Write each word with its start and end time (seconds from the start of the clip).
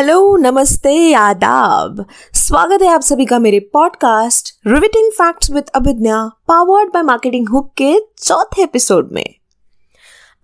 Hello, 0.00 0.36
नमस्ते, 0.36 1.12
आदाब। 1.12 2.06
स्वागत 2.34 2.82
है 2.82 2.88
आप 2.88 3.00
सभी 3.00 3.24
का 3.24 3.38
मेरे 3.38 3.60
podcast 3.60 4.54
riveting 4.66 5.12
facts 5.12 5.50
with 5.50 5.64
Abhigya 5.74 6.30
powered 6.48 6.88
by 6.88 7.02
marketing 7.02 7.48
hook 7.48 7.72
के 7.76 8.00
चौथे 8.18 8.62
एपिसोड 8.62 9.08
में। 9.12 9.34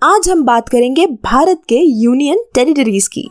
आज 0.02 0.28
हम 0.28 0.44
बात 0.44 0.68
करेंगे 0.68 1.06
भारत 1.06 1.62
के 1.68 1.74
यूनियन 1.74 2.38
टेरिटरीज 2.54 3.08
की। 3.08 3.28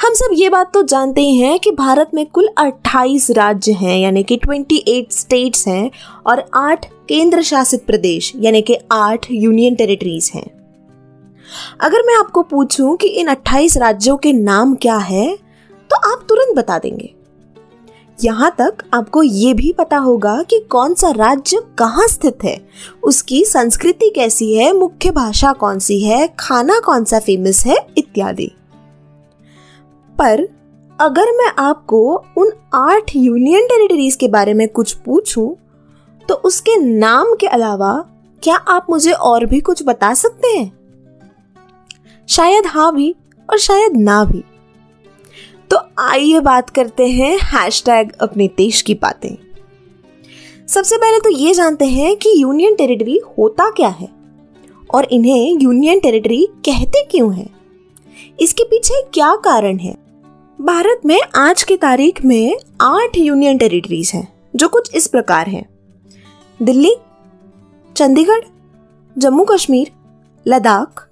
हम 0.00 0.14
सब 0.14 0.30
ये 0.32 0.48
बात 0.48 0.74
तो 0.74 0.82
जानते 0.82 1.20
ही 1.20 1.36
हैं 1.36 1.58
कि 1.58 1.70
भारत 1.70 2.10
में 2.14 2.26
कुल 2.26 2.48
28 2.58 3.30
राज्य 3.30 3.72
हैं, 3.72 3.98
यानी 3.98 4.22
कि 4.22 4.36
28 4.36 5.06
स्टेट्स 5.10 5.68
हैं 5.68 5.90
और 6.26 6.44
8 6.54 6.86
केंद्र 7.08 7.42
शासित 7.42 7.86
प्रदेश, 7.86 8.32
यानी 8.36 8.62
कि 8.62 8.78
8 8.92 9.26
यूनियन 9.30 9.74
टेरिटरीज 9.74 10.30
हैं। 10.34 10.57
अगर 11.80 12.02
मैं 12.06 12.16
आपको 12.16 12.42
पूछूँ 12.42 12.96
कि 12.96 13.08
इन 13.10 13.28
28 13.28 13.76
राज्यों 13.76 14.16
के 14.16 14.32
नाम 14.32 14.74
क्या 14.74 14.96
है 14.96 15.36
तो 15.90 15.96
आप 16.10 16.26
तुरंत 16.28 16.56
बता 16.56 16.78
देंगे। 16.78 17.14
यहाँ 18.18 18.50
तक 18.58 18.82
आपको 18.94 19.22
ये 19.22 19.52
भी 19.54 19.72
पता 19.72 19.96
होगा 19.96 20.42
कि 20.42 20.58
कौन 20.70 20.94
सा 20.94 21.10
राज्य 21.10 21.60
कहाँ 21.78 22.06
स्थित 22.08 22.44
है, 22.44 22.56
उसकी 23.02 23.44
संस्कृति 23.44 24.10
कैसी 24.10 24.52
है, 24.54 24.72
मुख्य 24.72 25.10
भाषा 25.10 25.52
कौन 25.52 25.78
सी 25.78 26.00
है, 26.00 26.26
खाना 26.38 26.78
कौन 26.80 27.04
सा 27.04 27.18
फ़ेमस 27.18 27.64
है, 27.66 27.76
इत्यादि। 27.98 28.50
पर 30.18 30.46
अगर 30.98 31.32
मैं 31.32 31.52
आपको 31.58 32.00
उन 32.38 32.52
आठ 32.74 33.14
यूनियन 33.16 33.66
टेरिटरीज 33.66 34.16
के 34.16 34.28
बारे 34.28 34.54
में 34.54 34.68
कुछ 34.68 34.92
पूछूँ 34.96 35.54
तो 36.28 36.34
उसके 36.34 36.76
नाम 36.78 37.34
के 37.34 37.46
अलावा 37.46 37.94
क्या 38.42 38.56
आप 38.56 38.86
मुझे 38.90 39.12
और 39.12 39.44
भी 39.46 39.60
कुछ 39.60 39.82
बता 39.82 40.12
सकते 40.14 40.48
हैं? 40.48 40.77
शायद 42.28 42.66
हाँ 42.66 42.94
भी 42.94 43.14
और 43.50 43.58
शायद 43.58 43.96
ना 43.96 44.24
भी। 44.24 44.44
तो 45.70 45.78
आइए 45.98 46.40
बात 46.40 46.70
करते 46.70 47.08
हैं 47.08 47.38
हैशटैग 47.38 48.12
अपने 48.12 48.50
देश 48.56 48.82
की 48.82 48.94
बातें। 48.94 49.36
सबसे 50.68 50.96
पहले 50.96 51.20
तो 51.20 51.30
ये 51.30 51.54
जानते 51.54 51.84
हैं 51.84 52.16
कि 52.16 52.42
यूनियन 52.42 52.74
टेरिटरी 52.74 53.20
होता 53.38 53.70
क्या 53.70 53.88
है 53.88 54.08
और 54.94 55.04
इन्हें 55.04 55.58
यूनियन 55.60 56.00
टेरिटरी 56.00 56.48
कहते 56.50 57.04
क्यों 57.04 57.34
हैं? 57.34 57.50
इसके 58.40 58.64
पीछे 58.64 59.02
क्या 59.14 59.34
कारण 59.34 59.78
है? 59.78 59.96
भारत 60.60 61.00
में 61.06 61.20
आज 61.36 61.62
की 61.62 61.76
तारीख 61.76 62.24
में 62.24 62.56
आठ 62.80 63.18
यूनियन 63.18 63.58
टेरिटरीज 63.58 64.12
हैं, 64.14 64.32
जो 64.56 64.68
कुछ 64.68 64.94
इस 64.94 65.06
प्रकार 65.06 65.46
हैं। 65.46 65.68
दिल्ली, 66.62 66.96
चंडीगढ़, 67.96 68.40
जम्मू 69.18 69.44
कश्मीर, 69.44 69.92
लद्दाख 70.46 71.07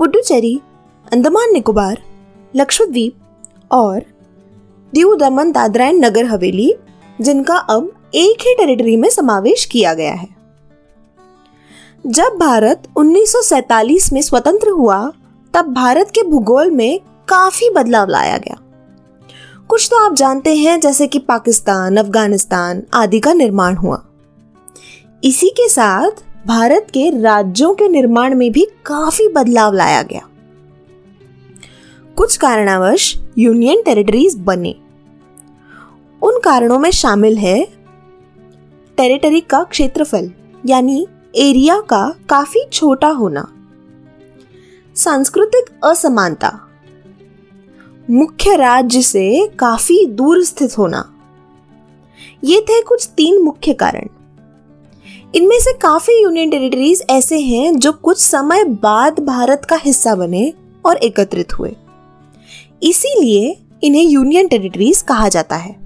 पुडुचेरी 0.00 0.60
अंडमान 1.12 1.52
निकोबार, 1.52 1.98
लक्षद्वीप 2.56 3.16
और 3.72 4.00
दीव 4.94 5.16
दमन 5.16 5.52
दादरा 5.52 5.90
नगर 5.90 6.24
हवेली, 6.24 6.74
जिनका 7.20 7.56
अब 7.56 7.92
एक 8.14 8.36
ही 8.40 8.54
टेरिटरी 8.54 8.96
में 8.96 9.10
समावेश 9.10 9.64
किया 9.64 9.94
गया 9.94 10.12
है। 10.12 10.28
जब 12.06 12.24
भारत 12.24 12.82
1947 12.96 14.12
में 14.12 14.22
स्वतंत्र 14.22 14.68
हुआ, 14.68 15.12
तब 15.54 15.74
भारत 15.74 16.10
के 16.14 16.22
भूगोल 16.22 16.70
में 16.70 17.00
काफ़ी 17.28 17.70
बदलाव 17.70 18.08
लाया 18.08 18.38
गया। 18.38 18.56
कुछ 19.68 19.88
तो 19.90 20.06
आप 20.06 20.14
जानते 20.14 20.56
हैं, 20.56 20.80
जैसे 20.80 21.06
कि 21.06 21.18
पाकिस्तान, 21.18 21.96
अफ़गानिस्तान 21.96 22.82
आदि 22.94 23.20
का 23.20 23.32
निर्माण 23.32 23.74
हुआ। 23.74 24.04
इसी 25.24 25.48
के 25.48 25.68
साथ 25.68 26.10
भारत 26.46 26.86
के 26.90 27.22
राज्यों 27.22 27.74
के 27.74 27.88
निर्माण 27.88 28.34
में 28.34 28.52
भी 28.52 28.66
काफ़ी 28.86 29.28
बदलाव 29.28 29.72
लाया 29.72 30.02
गया। 30.02 30.28
कुछ 32.16 32.36
कारणवश 32.36 33.16
यूनियन 33.38 33.82
टेरिटरीज 33.82 34.36
बने। 34.38 34.74
उन 36.22 36.38
कारणों 36.38 36.78
में 36.78 36.90
शामिल 36.90 37.36
है 37.38 37.64
टेरिटरी 38.96 39.40
का 39.40 39.64
क्षेत्रफल, 39.64 40.32
यानी 40.66 41.06
एरिया 41.36 41.80
का 41.80 42.14
काफ़ी 42.28 42.60
छोटा 42.72 43.08
होना। 43.08 43.52
सांस्कृतिक 44.96 45.84
असमानता। 45.84 46.60
मुख्य 48.10 48.56
राज्य 48.56 49.02
से 49.02 49.46
काफ़ी 49.58 50.06
दूर 50.06 50.44
स्थित 50.44 50.78
होना। 50.78 51.12
ये 52.44 52.60
थे 52.60 52.82
कुछ 52.82 53.08
तीन 53.16 53.42
मुख्य 53.42 53.72
कारण। 53.72 54.08
इनमें 55.34 55.58
से 55.60 55.72
काफ़ी 55.72 56.22
यूनियन 56.22 56.50
टेरिटरीज 56.50 57.02
ऐसे 57.10 57.38
हैं 57.40 57.76
जो 57.76 57.92
कुछ 57.92 58.18
समय 58.18 58.64
बाद 58.64 59.20
भारत 59.20 59.64
का 59.64 59.76
हिस्सा 59.76 60.14
बने 60.14 60.52
और 60.84 60.96
एकत्रित 60.96 61.52
हुए। 61.52 61.76
इसीलिए 62.82 63.56
इन्हें 63.82 64.02
यूनियन 64.02 64.48
टेरिटरीज 64.48 65.02
कहा 65.02 65.28
जाता 65.28 65.56
है। 65.56 65.76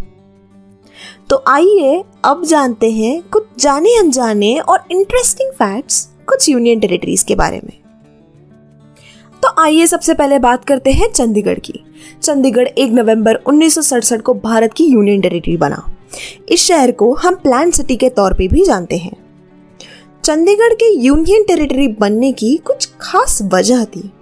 तो 1.31 1.45
आइए 1.49 2.05
अब 2.25 2.45
जानते 2.45 2.91
हैं 2.91 3.23
कुछ 3.23 3.45
जाने 3.59 3.99
अनजाने 3.99 4.59
और 4.59 4.85
इंटरेस्टिंग 4.91 5.53
फैक्ट्स 5.53 6.09
कुछ 6.29 6.49
यूनियन 6.49 6.81
टेरिटरीज 6.81 7.23
के 7.23 7.35
बारे 7.35 7.61
में। 7.65 7.83
तो 9.43 9.63
आइए 9.63 9.87
सबसे 9.87 10.15
पहले 10.15 10.39
बात 10.39 10.65
करते 10.65 10.93
हैं 10.93 11.13
चंडीगढ़ 11.13 11.59
की। 11.59 11.85
चंडीगढ़ 12.23 12.69
एक 12.69 12.93
नवंबर 12.93 13.35
उन्नीस 13.35 13.79
को 14.25 14.35
भारत 14.35 14.73
की 14.73 14.85
यूनियन 14.85 15.21
टेरिटरी 15.21 15.57
बना। 15.57 15.97
इस 16.49 16.61
शहर 16.61 16.93
को 16.93 17.15
हम 17.15 17.35
प्लान 17.35 17.71
सिटी 17.71 17.97
के 17.97 18.09
तौर 18.09 18.35
पे 18.35 18.49
भी 18.49 18.65
जानते 18.65 18.97
हैं। 18.97 19.24
चंडीगढ़ 20.25 20.75
के 20.75 20.95
यूनियन 20.95 21.43
टेरिटरी 21.43 21.89
बनने 21.89 22.33
की 22.33 22.57
कुछ 22.57 22.89
खास 23.01 23.43
वजह 23.43 23.85
थी। 23.85 24.13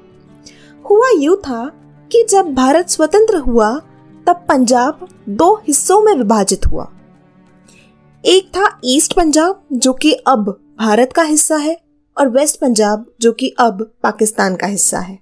हुआ 0.91 1.09
यूँ 1.19 1.37
था 1.37 1.73
कि 2.13 2.27
जब 2.31 2.55
भारत 2.55 2.89
स्वतंत्र 2.89 3.37
हुआ, 3.37 3.79
तब 4.27 4.45
पंजाब 4.49 5.09
दो 5.29 5.55
हिस्सों 5.55 6.01
में 6.03 6.15
विभाजित 6.15 6.67
हुआ। 6.67 6.93
एक 8.25 8.49
था 8.49 8.81
ईस्ट 8.85 9.13
पंजाब, 9.13 9.63
जो 9.73 9.93
कि 9.93 10.13
अब 10.13 10.61
भारत 10.79 11.13
का 11.13 11.23
हिस्सा 11.23 11.57
है, 11.57 11.81
और 12.19 12.29
वेस्ट 12.29 12.61
पंजाब, 12.61 13.07
जो 13.21 13.33
कि 13.33 13.55
अब 13.59 13.93
पाकिस्तान 14.03 14.57
का 14.57 14.67
हिस्सा 14.67 14.99
है। 14.99 15.19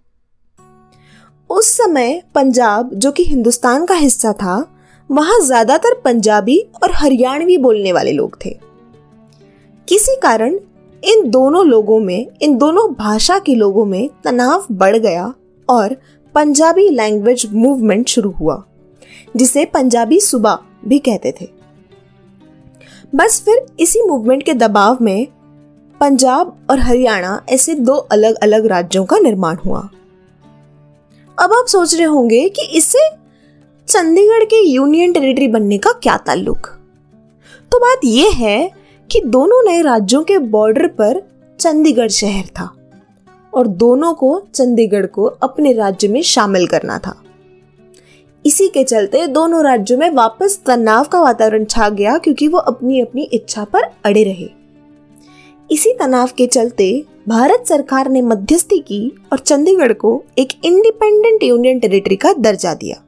उस 1.50 1.76
समय 1.76 2.22
पंजाब, 2.34 2.90
जो 2.94 3.12
कि 3.12 3.24
हिंदुस्तान 3.24 3.86
का 3.86 3.94
हिस्सा 3.94 4.32
था, 4.32 4.76
वहाँ 5.10 5.40
ज़्यादातर 5.40 6.00
पंजाबी 6.04 6.66
और 6.82 6.92
हरियाणवी 6.92 7.58
बोलने 7.58 7.92
वाले 7.92 8.12
लोग 8.12 8.38
थे। 8.44 8.60
किसी 9.88 10.16
कारण 10.22 10.58
इन 11.04 11.30
दोनों 11.30 11.66
लोगों 11.66 12.00
में, 12.00 12.26
इन 12.42 12.56
दोनों 12.58 12.94
भाषा 12.94 13.38
के 13.38 13.54
लोगों 13.54 13.84
में 13.84 14.10
तनाव 14.24 14.66
बढ़ 14.72 14.96
गया 14.96 15.34
और 15.68 15.96
पंजाबी 16.34 16.88
लैंग्वेज 16.88 17.46
मूवमेंट 17.52 18.08
शुरू 18.08 18.30
हुआ, 18.30 18.64
जिसे 19.36 19.64
पंजाबी 19.64 20.20
सुबह 20.20 20.58
भी 20.84 20.98
कहते 20.98 21.34
थे। 21.40 21.48
बस 23.14 23.42
फिर 23.44 23.66
इसी 23.80 24.02
मूवमेंट 24.02 24.42
के 24.42 24.54
दबाव 24.54 24.98
में 25.00 25.26
पंजाब 26.00 26.66
और 26.70 26.78
हरियाणा 26.78 27.42
ऐसे 27.48 27.74
दो 27.74 27.94
अलग 27.94 28.34
अलग 28.34 28.66
राज्यों 28.66 29.04
का 29.04 29.18
निर्माण 29.18 29.56
हुआ। 29.66 29.80
अब 31.38 31.52
आप 31.52 31.66
सोच 31.66 31.94
रहे 31.94 32.04
होंगे 32.04 32.48
कि 32.48 32.62
इससे 32.62 33.08
चंडीगढ़ 33.88 34.44
के 34.44 34.68
यूनियन 34.68 35.12
टेरिटरी 35.12 35.48
बनने 35.48 35.78
का 35.78 35.92
क्या 35.92 36.16
ताल्लुक? 36.16 36.66
तो 37.72 37.78
बात 37.78 38.00
यह 38.04 38.30
है 38.36 38.79
कि 39.12 39.20
दोनों 39.20 39.62
नए 39.64 39.82
राज्यों 39.82 40.22
के 40.24 40.38
बॉर्डर 40.38 40.86
पर 40.86 41.22
चंडीगढ़ 41.60 42.08
शहर 42.08 42.46
था 42.46 42.74
और 43.54 43.66
दोनों 43.66 44.14
को 44.14 44.42
चंडीगढ़ 44.54 45.06
को 45.06 45.24
अपने 45.24 45.72
राज्य 45.72 46.08
में 46.08 46.22
शामिल 46.22 46.66
करना 46.66 46.98
था। 46.98 47.22
इसी 48.46 48.68
के 48.68 48.84
चलते 48.84 49.26
दोनों 49.26 49.64
राज्यों 49.64 49.98
में 49.98 50.10
वापस 50.10 50.60
तनाव 50.66 51.04
का 51.04 51.20
वातावरण 51.20 51.64
छा 51.64 51.88
गया 51.88 52.18
क्योंकि 52.18 52.48
वो 52.48 52.58
अपनी 52.58 53.00
अपनी 53.00 53.22
इच्छा 53.22 53.64
पर 53.64 53.82
अड़े 54.04 54.24
रहे। 54.24 54.48
इसी 55.70 55.92
तनाव 55.92 56.28
के 56.36 56.46
चलते 56.46 57.04
भारत 57.28 57.64
सरकार 57.66 58.10
ने 58.10 58.22
मध्यस्थी 58.22 58.78
की 58.78 59.12
और 59.32 59.38
चंडीगढ़ 59.38 59.92
को 59.92 60.24
एक 60.38 60.48
इंडिपेंडेंट 60.64 61.42
यूनियन 61.42 61.78
टेरिटरी 61.78 62.16
का 62.16 62.32
दर्जा 62.32 62.74
दिया। 62.74 63.02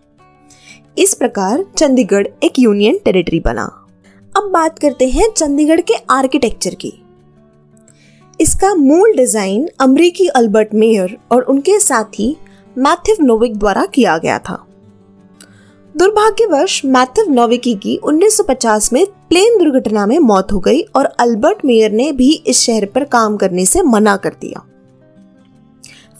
इस 0.98 1.14
प्रकार 1.14 1.64
चंडीगढ़ 1.76 2.26
एक 2.42 2.58
यूनियन 2.58 2.98
टेरिटरी 3.04 3.40
बना। 3.40 3.81
अब 4.34 4.50
बात 4.50 4.78
करते 4.78 5.08
हैं 5.08 5.28
चंडीगढ़ 5.30 5.80
के 5.80 5.94
आर्किटेक्चर 6.10 6.74
की। 6.74 6.92
इसका 8.40 8.74
मूल 8.74 9.16
डिज़ाइन 9.16 9.68
अमरीकी 9.80 10.26
अल्बर्ट 10.28 10.74
मेयर 10.74 11.16
और 11.32 11.42
उनके 11.42 11.78
साथी 11.80 12.36
मैथ्यव 12.76 13.24
नोविक 13.24 13.56
द्वारा 13.56 13.84
किया 13.86 14.16
गया 14.18 14.38
था। 14.38 14.54
दुर्भाग्यवश 15.94 16.80
मैथव 16.84 17.30
नोविकी 17.30 17.74
की 17.74 17.98
1950 18.04 18.92
में 18.92 19.04
प्लेन 19.28 19.58
दुर्घटना 19.58 20.06
में 20.06 20.18
मौत 20.20 20.52
हो 20.52 20.60
गई 20.60 20.80
और 20.96 21.04
अल्बर्ट 21.20 21.64
मेयर 21.64 21.92
ने 21.92 22.10
भी 22.12 22.30
इस 22.32 22.60
शहर 22.60 22.86
पर 22.86 23.04
काम 23.04 23.36
करने 23.36 23.66
से 23.66 23.82
मना 23.82 24.16
कर 24.16 24.36
दिया। 24.40 24.64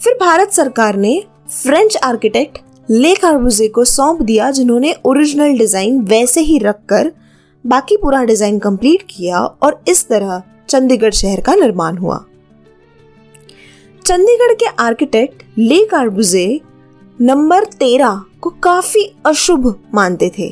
फिर 0.00 0.14
भारत 0.20 0.52
सरकार 0.52 0.96
ने 0.96 1.22
फ्रेंच 1.52 1.96
आर्किटेक्ट 1.96 2.58
ले 2.90 3.14
कार्बुजे 3.14 3.68
को 3.68 3.84
सौंप 3.84 4.22
दिया, 4.22 4.50
जिन्होंने 4.50 4.94
ओरिजिनल 5.04 5.58
डिज़ाइन 5.58 6.00
वैसे 6.02 6.40
ही 6.40 6.58
रखकर 6.58 7.12
बाकी 7.64 7.96
पूरा 7.96 8.22
डिज़ाइन 8.24 8.58
कंप्लीट 8.58 9.02
किया 9.10 9.38
और 9.38 9.82
इस 9.88 10.06
तरह 10.08 10.42
चंडीगढ़ 10.68 11.12
शहर 11.12 11.40
का 11.40 11.54
निर्माण 11.54 11.96
हुआ। 11.96 12.24
चंडीगढ़ 14.04 14.52
के 14.54 14.66
आर्किटेक्ट 14.80 15.42
ले 15.58 15.84
कार्बुजे 15.86 16.60
नंबर 17.18 17.64
तेरह 17.74 18.22
को 18.40 18.50
काफ़ी 18.62 19.04
अशुभ 19.26 19.74
मानते 19.94 20.30
थे, 20.38 20.48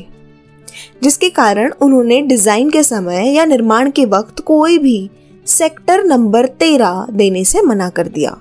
जिसके 1.03 1.31
कारण 1.31 1.73
उन्होंने 1.83 2.21
डिज़ाइन 2.23 2.71
के 2.71 2.83
समय 2.83 3.33
या 3.37 3.45
निर्माण 3.45 3.91
के 3.91 4.05
वक्त 4.09 4.41
कोई 4.43 4.79
भी 4.79 5.11
सेक्टर 5.47 6.05
नंबर 6.05 6.47
तेरह 6.61 7.07
देने 7.13 7.45
से 7.45 7.63
मना 7.63 7.89
कर 7.91 8.09
दिया। 8.09 8.37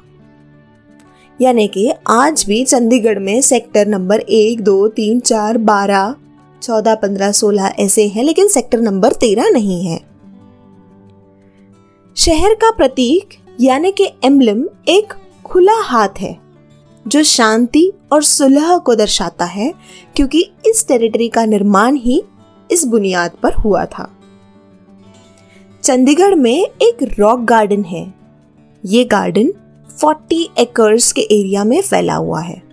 यानी 1.40 1.68
कि 1.68 1.92
आज 2.10 2.44
भी 2.48 2.64
चंडीगढ़ 2.64 3.20
में 3.20 3.40
सेक्टर 3.42 3.88
नंबर 3.88 4.20
एक, 4.20 4.62
दो, 4.62 4.88
तीन, 4.90 5.20
चार, 5.22 5.58
बारह 5.58 6.16
चौदह, 6.62 6.96
पंद्रह, 6.96 7.32
सोलह 7.32 7.66
ऐसे 7.80 8.08
हैं, 8.08 8.24
लेकिन 8.24 8.48
सेक्टर 8.48 8.80
नंबर 8.80 9.14
तेरह 9.14 9.50
नहीं 9.50 9.86
है। 9.86 10.10
शहर 12.18 12.54
का 12.54 12.72
प्रतीक, 12.72 13.30
यानी 13.62 13.92
कि 13.92 14.08
एम्बलम 14.24 14.66
एक 14.88 15.14
खुला 15.46 15.82
हाथ 15.82 16.10
है, 16.20 16.38
जो 17.08 17.24
शांति 17.24 17.92
और 18.12 18.24
सुलह 18.24 18.78
को 18.78 18.96
दर्शाता 18.96 19.46
है, 19.46 19.74
क्योंकि 20.16 20.52
इस 20.66 20.88
टेरिटरी 20.88 21.30
का 21.30 21.46
निर्माण 21.46 21.96
ही 21.96 22.24
इस 22.72 22.86
बुनियाद 22.86 23.32
पर 23.44 23.54
हुआ 23.54 23.86
था। 23.86 24.16
चंडीगढ़ 25.84 26.36
में 26.36 26.68
एक 26.82 27.16
रॉक 27.20 27.40
गार्डन 27.40 27.84
है। 27.84 28.14
ये 28.86 29.04
गार्डन 29.04 29.54
40 30.00 30.50
एकर्स 30.58 31.12
के 31.12 31.22
एरिया 31.22 31.64
में 31.64 31.82
फैला 31.82 32.16
हुआ 32.16 32.42
है। 32.42 32.69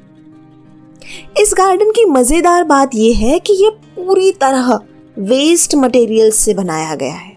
इस 1.41 1.55
गार्डन 1.57 1.91
की 1.91 2.05
मज़ेदार 2.05 2.65
बात 2.65 2.95
यह 2.95 3.19
है 3.19 3.39
कि 3.39 3.53
ये 3.53 3.71
पूरी 3.97 4.31
तरह 4.33 4.73
वेस्ट 5.17 5.75
मटेरियल 5.75 6.31
से 6.31 6.55
बनाया 6.55 6.95
गया 6.95 7.15
है। 7.15 7.35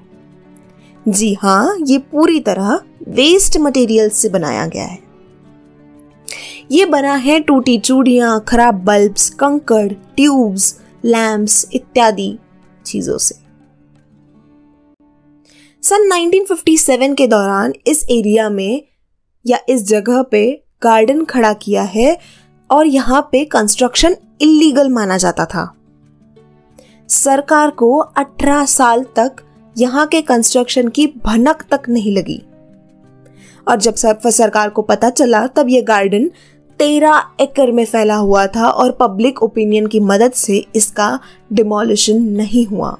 जी 1.05 1.33
हाँ 1.33 1.77
ये 1.87 1.97
पूरी 1.97 2.39
तरह 2.39 2.79
वेस्ट 3.07 3.57
मटेरियल्स 3.57 4.17
से 4.17 4.29
बनाया 4.29 4.65
गया 4.67 4.85
है। 4.85 4.99
ये 6.71 6.85
बना 6.85 7.13
है 7.15 7.39
टूटी 7.39 7.77
चूड़ियाँ, 7.79 8.45
खराब 8.47 8.83
बल्ब्स 8.85 9.29
कंकड़ 9.29 9.87
ट्यूब्स 9.87 10.75
लैम्प्स 11.05 11.65
इत्यादि 11.73 12.37
चीज़ों 12.85 13.17
से। 13.17 13.35
सन 15.83 16.09
1957 16.09 17.15
के 17.15 17.27
दौरान 17.27 17.73
इस 17.87 18.05
एरिया 18.09 18.49
में 18.49 18.81
या 19.45 19.59
इस 19.69 19.87
जगह 19.87 20.21
पे 20.21 20.63
गार्डन 20.83 21.23
खड़ा 21.25 21.53
किया 21.53 21.83
है 21.83 22.17
और 22.69 22.87
यहाँ 22.87 23.21
पे 23.31 23.43
कंस्ट्रक्शन 23.45 24.15
इलीगल 24.41 24.89
माना 24.89 25.17
जाता 25.17 25.45
था। 25.45 25.73
सरकार 27.09 27.69
को 27.69 27.97
18 28.17 28.65
साल 28.65 29.03
तक 29.15 29.41
यहाँ 29.75 30.05
के 30.07 30.21
कंस्ट्रक्शन 30.21 30.87
की 30.87 31.07
भनक 31.25 31.63
तक 31.71 31.89
नहीं 31.89 32.15
लगी। 32.15 32.41
और 33.67 33.79
जब 33.79 33.95
सरकार 33.95 34.69
को 34.69 34.81
पता 34.81 35.09
चला, 35.09 35.45
तब 35.47 35.69
यह 35.69 35.81
गार्डन 35.81 36.29
तेरह 36.79 37.23
एकड़ 37.41 37.71
में 37.71 37.85
फैला 37.85 38.15
हुआ 38.15 38.45
था 38.47 38.69
और 38.69 38.91
पब्लिक 38.91 39.41
ओपिनियन 39.43 39.87
की 39.87 39.99
मदद 39.99 40.31
से 40.31 40.65
इसका 40.75 41.19
डिमोलिशन 41.53 42.21
नहीं 42.31 42.65
हुआ। 42.65 42.97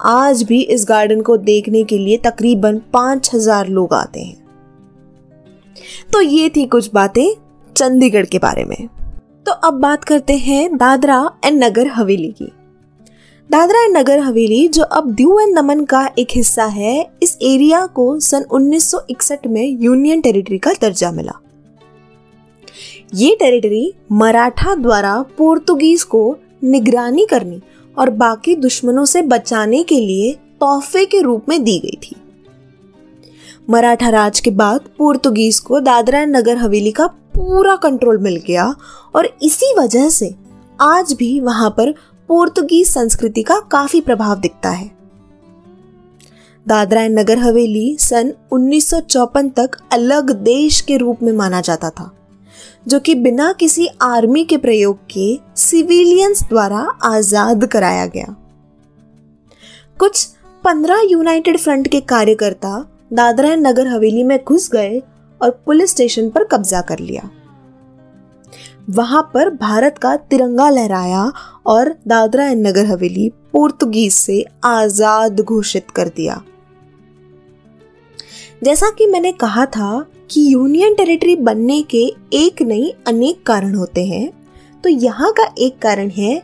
आज 0.00 0.42
भी 0.42 0.60
इस 0.62 0.84
गार्डन 0.88 1.20
को 1.20 1.36
देखने 1.36 1.82
के 1.84 1.98
लिए 1.98 2.16
तकरीबन 2.16 2.78
पाँच 2.92 3.30
हज़ार 3.34 3.68
लोग 3.68 3.94
आते 3.94 4.20
हैं। 4.20 4.40
तो 6.12 6.20
ये 6.20 6.48
थी 6.48 6.66
कुछ 6.66 6.90
बातें 6.94 7.34
चंडीगढ़ 7.76 8.26
के 8.26 8.38
बारे 8.38 8.64
में। 8.64 8.88
तो 9.46 9.52
अब 9.52 9.74
बात 9.74 10.04
करते 10.04 10.32
हैं 10.32 10.76
दादरा 10.76 11.30
एंड 11.44 11.64
नगर 11.64 11.86
हवेली 11.86 12.28
की। 12.28 12.52
दादरा 13.50 13.84
एंड 13.84 13.96
नगर 13.96 14.18
हवेली, 14.18 14.68
जो 14.68 14.82
अब 14.82 15.10
दीव 15.10 15.40
एंड 15.40 15.56
दमन 15.56 15.84
का 15.84 16.10
एक 16.18 16.28
हिस्सा 16.34 16.64
है, 16.64 17.10
इस 17.22 17.38
एरिया 17.42 17.86
को 17.86 18.20
सन 18.20 18.42
1961 18.42 19.46
में 19.46 19.78
यूनियन 19.80 20.20
टेरिटरी 20.20 20.58
का 20.58 20.72
दर्जा 20.72 21.12
मिला। 21.12 21.32
ये 23.14 23.36
टेरिटरी 23.40 23.94
मराठा 24.12 24.74
द्वारा 24.74 25.24
पोर्तुगीज 25.38 26.02
को 26.02 26.36
निगरानी 26.64 27.26
करने 27.30 27.60
और 27.98 28.10
बाकी 28.10 28.54
दुश्मनों 28.54 29.04
से 29.04 29.22
बचाने 29.22 29.82
के 29.82 30.00
लिए 30.00 30.32
तोहफे 30.32 31.04
के 31.04 31.20
रूप 31.20 31.48
में 31.48 31.64
दी 31.64 31.78
गई 31.78 31.98
थी। 32.02 32.16
मराठा 33.70 34.08
राज 34.08 34.40
के 34.40 34.50
बाद 34.50 34.80
पोर्तुगीज 34.98 35.58
को 35.58 35.80
दादरा 35.80 36.24
नगर 36.24 36.56
हवेली 36.56 36.90
का 36.90 37.06
पूरा 37.34 37.76
कंट्रोल 37.76 38.18
मिल 38.18 38.36
गया 38.46 38.74
और 39.14 39.26
इसी 39.42 39.74
वजह 39.78 40.08
से 40.08 40.34
आज 40.80 41.12
भी 41.12 41.38
वहाँ 41.40 41.70
पर 41.70 41.92
पोर्तुगीज 42.28 42.88
संस्कृति 42.88 43.42
का 43.42 43.58
काफ़ी 43.72 44.00
प्रभाव 44.00 44.40
दिखता 44.40 44.70
है। 44.70 44.90
दादरा 46.66 47.06
नगर 47.08 47.38
हवेली 47.38 47.96
सन 48.00 48.32
1954 48.52 49.50
तक 49.56 49.76
अलग 49.92 50.30
देश 50.42 50.80
के 50.80 50.96
रूप 50.96 51.22
में 51.22 51.32
माना 51.32 51.60
जाता 51.60 51.90
था, 51.90 52.10
जो 52.88 53.00
कि 53.00 53.14
बिना 53.14 53.52
किसी 53.52 53.88
आर्मी 54.02 54.44
के 54.44 54.56
प्रयोग 54.56 54.98
के 55.10 55.38
सिविलियंस 55.56 56.42
द्वारा 56.42 56.86
आज़ाद 57.04 57.66
कराया 57.66 58.06
गया। 58.06 58.34
कुछ 60.00 60.24
पंद्रह 60.64 61.06
यूनाइटेड 61.10 61.58
फ्रंट 61.58 61.88
के 61.88 62.00
कार्यकर्ता 62.00 62.78
दादरा 63.12 63.54
नगर 63.56 63.86
हवेली 63.86 64.22
में 64.24 64.38
घुस 64.44 64.70
गए 64.72 65.02
और 65.42 65.50
पुलिस 65.66 65.90
स्टेशन 65.90 66.28
पर 66.30 66.44
कब्जा 66.44 66.80
कर 66.80 66.98
लिया। 67.00 67.28
वहाँ 68.90 69.22
पर 69.34 69.50
भारत 69.50 69.98
का 69.98 70.16
तिरंगा 70.16 70.68
लहराया 70.70 71.24
और 71.66 71.94
दादरा 72.08 72.44
एंड 72.44 72.66
नगर 72.66 72.86
हवेली 72.86 73.28
पोर्तुगीज 73.52 74.12
से 74.12 74.44
आज़ाद 74.64 75.40
घोषित 75.40 75.90
कर 75.90 76.08
दिया। 76.08 76.40
जैसा 78.62 78.90
कि 78.90 79.06
मैंने 79.06 79.32
कहा 79.34 79.66
था 79.68 80.04
कि 80.30 80.46
यूनियन 80.52 80.94
टेरिटरी 80.94 81.36
बनने 81.38 81.80
के 81.90 82.04
एक 82.34 82.62
नहीं 82.62 82.92
अनेक 83.06 83.44
कारण 83.46 83.74
होते 83.74 84.04
हैं 84.06 84.30
तो 84.84 84.88
यहाँ 84.88 85.32
का 85.32 85.46
एक 85.58 85.78
कारण 85.82 86.10
है 86.10 86.42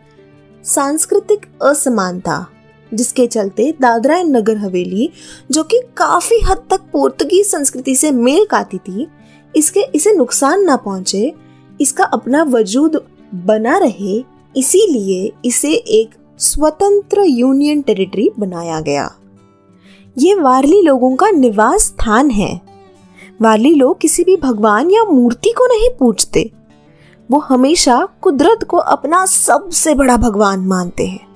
सांस्कृतिक 0.64 1.46
असमानता। 1.62 2.46
जिसके 2.94 3.26
चलते 3.26 3.74
दादरा 3.80 4.16
एंड 4.16 4.36
नगर 4.36 4.56
हवेली, 4.56 5.10
जो 5.50 5.62
कि 5.62 5.78
काफ़ी 5.96 6.40
हद 6.40 6.62
तक 6.70 6.80
पोर्तुगीज 6.92 7.46
संस्कृति 7.46 7.96
से 7.96 8.10
मेल 8.10 8.44
खाती 8.44 8.78
थी, 8.78 9.06
इसके, 9.56 9.80
इसे 9.80 10.12
नुकसान 10.12 10.62
ना 10.62 10.76
पहुँचे, 10.76 11.34
इसका 11.80 12.04
अपना 12.04 12.42
वजूद 12.42 13.04
बना 13.34 13.78
रहे, 13.78 14.24
इसीलिए 14.56 15.32
इसे 15.44 15.72
एक 15.72 16.10
स्वतंत्र 16.38 17.20
यूनियन 17.20 17.82
टेरिटरी 17.82 18.30
बनाया 18.38 18.80
गया। 18.80 19.14
ये 20.18 20.34
वारली 20.34 20.82
लोगों 20.82 21.16
का 21.16 21.30
निवास 21.30 21.82
स्थान 21.82 22.30
है। 22.30 22.60
वारली 23.42 23.74
लोग 23.74 24.00
किसी 24.00 24.24
भी 24.24 24.36
भगवान 24.36 24.90
या 24.90 25.04
मूर्ति 25.04 25.50
को 25.50 25.66
नहीं 25.66 25.90
पूछते 25.98 26.50
वो 27.30 27.38
हमेशा 27.38 28.08
कुदरत 28.22 28.64
को 28.64 28.76
अपना 28.76 29.26
सबसे 29.26 29.94
बड़ा 29.94 30.16
भगवान 30.16 30.60
मानते 30.60 31.06
हैं। 31.06 31.27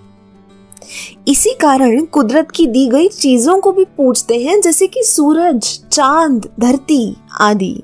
इसी 1.29 1.55
कारण 1.61 2.05
कुदरत 2.05 2.51
की 2.51 2.67
दी 2.67 2.87
गई 2.89 3.09
चीज़ों 3.09 3.59
को 3.61 3.73
भी 3.73 3.85
पूछते 3.97 4.39
हैं, 4.39 4.61
जैसे 4.61 4.87
कि 4.87 5.03
सूरज, 5.03 5.81
चाँद, 5.93 6.49
धरती 6.61 7.17
आदि। 7.41 7.83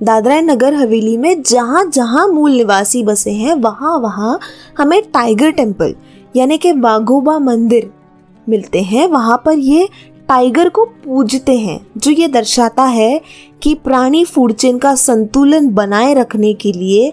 दादरा 0.00 0.40
नगर 0.40 0.74
हवेली 0.74 1.16
में 1.16 1.42
जहाँ 1.42 1.84
जहाँ 1.86 2.26
मूल 2.28 2.52
निवासी 2.52 3.02
बसे 3.02 3.32
हैं 3.32 3.54
वहाँ 3.54 3.98
वहाँ 3.98 4.38
हमें 4.78 5.00
टाइगर 5.04 5.50
टेंपल 5.50 5.94
यानी 6.34 6.58
कि 6.58 6.72
वाघोबा 6.72 7.38
मंदिर 7.38 7.90
मिलते 8.46 8.82
हैं। 8.82 9.06
वहाँ 9.06 9.42
पर 9.44 9.58
ये 9.58 9.88
टाइगर 10.28 10.68
को 10.68 10.84
पूजते 11.04 11.56
हैं, 11.58 11.78
जो 11.98 12.10
ये 12.10 12.28
दर्शाता 12.28 12.84
है 12.84 13.20
कि 13.62 13.74
प्राणी 13.74 14.24
फ़ूड 14.24 14.52
चेन 14.52 14.78
का 14.78 14.94
संतुलन 14.94 15.68
बनाए 15.70 16.14
रखने 16.14 16.52
के 16.54 16.72
लिए 16.72 17.12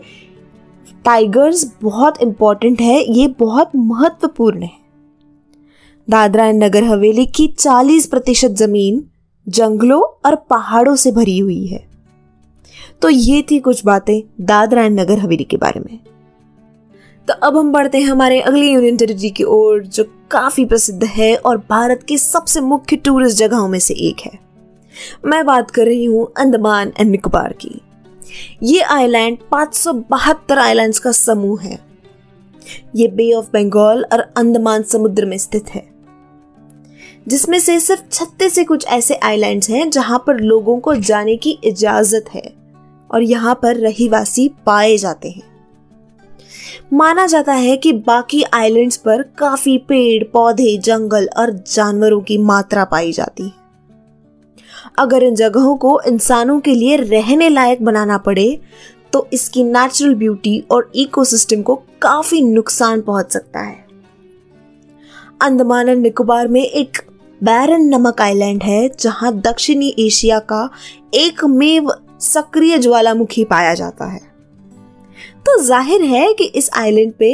टाइगर्स 1.06 1.74
बहुत 1.82 2.22
इंपॉर्टेंट 2.22 2.82
है, 2.82 3.14
ये 3.14 3.28
बहुत 3.28 3.72
महत्वपूर्ण 3.76 4.64
है। 4.64 4.78
दादरा 6.10 6.46
एंड 6.46 6.64
नगर 6.64 6.84
हवेली 6.84 7.26
की 7.26 7.48
40 7.48 8.06
प्रतिशत 8.06 8.52
ज़मीन 8.52 9.04
जंगलों 9.48 10.02
और 10.02 10.36
पहाड़ों 10.36 10.96
से 10.96 11.12
भरी 11.12 11.38
हुई 11.40 11.66
है। 11.66 11.88
तो 13.02 13.10
ये 13.10 13.46
थी 13.52 13.60
कुछ 13.60 13.86
बातें 13.86 14.22
दादरा 14.42 14.84
एंड 14.84 15.00
नगर 15.00 15.20
हवेली 15.20 15.44
के 15.44 15.58
बारे 15.58 15.80
में। 15.80 16.00
तो 17.28 17.34
अब 17.34 17.58
हम 17.58 17.72
बढ़ते 17.72 17.98
हैं 17.98 18.06
हमारे 18.06 18.42
अगली 18.42 18.72
यूनियन 18.72 18.98
टेरिटरी 18.98 19.30
की 19.30 19.44
ओर, 19.44 19.84
जो 19.84 20.04
काफ़ी 20.32 20.66
प्रसिद्ध 20.66 21.04
है 21.04 21.36
और 21.36 21.58
भारत 21.58 22.04
की 22.04 22.18
सबसे 22.18 22.62
मुख्य 22.62 22.96
टूरिस्ट 22.96 23.38
जगहों 23.38 23.68
में 23.68 23.80
से 23.80 23.94
एक 23.94 24.20
है। 24.20 24.40
मैं 25.26 25.46
बात 25.46 25.72
कर 25.72 25.86
रही 25.86 26.06
हूँ 26.06 26.34
अंडमान 26.38 26.94
एंड 27.00 27.12
निकोबार 27.12 27.54
की। 27.54 27.82
ये 28.64 28.82
आइलैंड 28.82 29.38
पाँच 29.52 29.74
सौ 29.74 29.94
बहत्तर 29.94 30.60
आइलैंड्स 30.60 31.00
का 31.00 31.12
समूह 31.12 31.62
है। 31.62 31.80
ये 32.96 33.08
बे 33.08 33.34
ऑफ़ 33.34 33.46
बंगाल 33.46 34.06
और 34.14 34.20
अंडमान 34.38 34.84
समुद्र 34.84 35.26
में 35.26 35.38
स्थित 35.38 35.70
है। 35.70 35.88
जिसमें 37.28 37.60
से 37.60 37.80
सिर्फ़ 37.80 38.02
छत्तीस 38.12 38.54
से 38.54 38.64
कुछ 38.64 38.86
ऐसे 38.86 39.16
आइलैंड्स 39.16 39.70
हैं 39.70 39.90
जहाँ 39.90 40.24
पर 40.28 40.40
लोगों 40.40 40.80
को 40.80 40.96
जाने 40.96 41.38
की 41.38 41.60
इजाज़त 41.64 42.26
है 42.36 42.54
और 43.12 43.24
यहाँ 43.24 43.56
पर 43.56 43.76
रहीवासी 43.76 44.48
पाए 44.66 44.98
जाते 44.98 45.30
हैं। 45.30 45.44
माना 46.94 47.28
जाता 47.28 47.54
है 47.54 47.78
कि 47.78 47.94
बाकी 47.94 48.44
आइलैंड्स 48.44 48.98
पर 48.98 49.22
काफ़ी 49.22 49.78
पेड़, 49.78 50.24
पौधे, 50.24 50.78
जंगल 50.78 51.30
और 51.38 51.52
जानवरों 51.52 52.22
की 52.22 52.38
मात्रा 52.38 52.86
पाई 52.86 53.12
जाती 53.12 53.44
है। 53.44 53.69
अगर 55.00 55.24
इन 55.24 55.36
जगहों 55.36 55.76
को 55.78 56.00
इंसानों 56.08 56.60
के 56.60 56.76
लिए 56.76 56.96
रहने 56.98 57.50
लायक 57.50 57.84
बनाना 57.84 58.18
पड़े 58.20 58.60
तो 59.14 59.28
इसकी 59.34 59.64
नेचुरल 59.64 60.16
ब्यूटी 60.16 60.64
और 60.72 60.92
इकोसिस्टम 60.96 61.62
को 61.62 61.76
काफ़ी 62.02 62.42
नुकसान 62.44 63.02
पहुँच 63.02 63.32
सकता 63.32 63.60
है। 63.60 63.88
अंडमान 65.42 65.90
एंड 65.90 66.02
निकोबार 66.02 66.48
में 66.48 66.62
एक 66.62 66.98
बैरन 67.42 67.86
नमक 67.86 68.22
आइलैंड 68.22 68.64
है, 68.64 68.90
जहाँ 69.00 69.34
दक्षिणी 69.38 69.94
एशिया 70.00 70.40
का 70.42 70.70
एक 71.16 71.44
मेव 71.46 71.92
सक्रिय 72.22 72.78
ज्वालामुखी 72.78 73.44
पाया 73.46 73.74
जाता 73.74 74.06
है। 74.06 74.22
तो 75.46 75.62
ज़ाहिर 75.64 76.02
है 76.04 76.34
कि 76.34 76.44
इस 76.46 76.70
आइलैंड 76.78 77.14
पे 77.14 77.32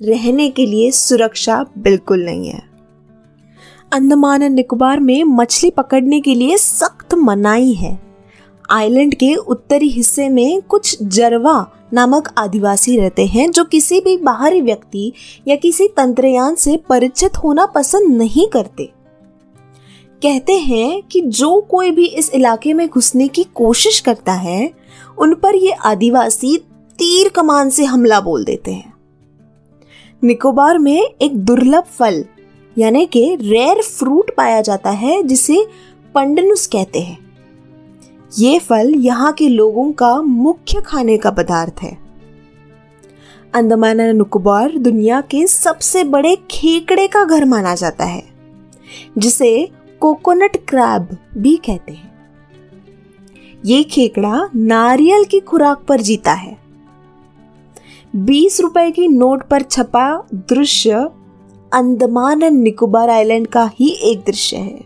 रहने 0.00 0.48
के 0.50 0.66
लिए 0.66 0.90
सुरक्षा 0.92 1.64
बिल्कुल 1.78 2.24
नहीं 2.24 2.48
है। 2.48 2.62
अंडमान 3.94 4.52
निकोबार 4.52 5.00
में 5.00 5.24
मछली 5.24 5.70
पकड़ने 5.70 6.20
के 6.20 6.34
लिए 6.34 6.56
सख्त 6.56 7.14
मनाही 7.14 7.74
है। 7.74 7.98
आइलैंड 8.70 9.14
के 9.14 9.34
उत्तरी 9.34 9.88
हिस्से 9.88 10.28
में 10.28 10.62
कुछ 10.62 11.02
जरवा 11.02 11.66
नामक 11.92 12.34
आदिवासी 12.38 12.96
रहते 12.96 13.26
हैं 13.26 13.50
जो 13.50 13.64
किसी 13.64 14.00
भी 14.00 14.16
बाहरी 14.16 14.60
व्यक्ति 14.60 15.12
या 15.48 15.56
किसी 15.56 15.88
तंत्रयान 15.88 16.54
से 16.54 16.76
परिचित 16.76 17.36
होना 17.36 17.66
पसंद 17.66 18.16
नहीं 18.16 18.48
करते। 18.48 18.84
कहते 20.22 20.52
हैं 20.52 21.02
कि 21.02 21.20
जो 21.20 21.60
कोई 21.60 21.90
भी 21.90 22.06
इस 22.06 22.30
इलाके 22.34 22.72
में 22.72 22.88
घुसने 22.88 23.28
की 23.28 23.44
कोशिश 23.44 24.00
करता 24.00 24.32
है, 24.32 24.70
उन 25.18 25.34
पर 25.34 25.54
ये 25.54 25.70
आदिवासी 25.70 26.58
तीर 26.98 27.28
कमान 27.28 27.70
से 27.70 27.84
हमला 27.84 28.20
बोल 28.20 28.44
देते 28.44 28.72
हैं। 28.72 28.94
निकोबार 30.24 30.78
में 30.78 31.02
एक 31.22 31.36
दुर्लभ 31.36 31.84
फल 31.84 32.24
यानी 32.76 33.04
कि 33.06 33.24
रेयर 33.36 33.82
फ्रूट 33.82 34.30
पाया 34.36 34.60
जाता 34.60 34.90
है, 34.90 35.22
जिसे 35.22 35.66
पंडनुस 36.14 36.66
कहते 36.66 37.00
हैं। 37.00 37.18
ये 38.38 38.58
फल 38.58 38.94
यहाँ 38.94 39.32
के 39.32 39.48
लोगों 39.48 39.90
का 39.92 40.20
मुख्य 40.22 40.80
खाने 40.80 41.16
का 41.16 41.30
पदार्थ 41.30 41.82
है। 41.82 41.96
अंडमान 43.54 44.00
एंड 44.00 44.16
निकोबार 44.18 44.76
दुनिया 44.78 45.20
के 45.20 45.46
सबसे 45.46 46.04
बड़े 46.04 46.36
खेकड़े 46.50 47.06
का 47.06 47.24
घर 47.24 47.44
माना 47.44 47.74
जाता 47.74 48.04
है, 48.04 48.22
जिसे 49.18 49.68
कोकोनट 50.00 50.56
क्रैब 50.68 51.16
भी 51.36 51.56
कहते 51.56 51.92
हैं। 51.92 52.12
ये 53.64 53.82
खेकड़ा 53.82 54.48
नारियल 54.54 55.24
की 55.24 55.40
खुराक 55.40 55.84
पर 55.88 56.00
जीता 56.00 56.32
है। 56.32 56.56
बीस 58.16 58.60
रुपए 58.60 58.90
की 58.90 59.08
नोट 59.08 59.48
पर 59.48 59.62
छपा 59.62 60.06
दृश्य 60.34 61.08
अंडमान 61.74 62.42
एंड 62.42 62.62
निकोबार 62.62 63.10
आइलैंड 63.10 63.46
का 63.46 63.70
ही 63.74 63.88
एक 64.02 64.18
दृश्य 64.26 64.56
है। 64.56 64.84